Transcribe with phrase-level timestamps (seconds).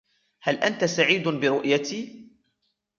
[0.41, 2.11] هل أنت سعيد برؤيتي؟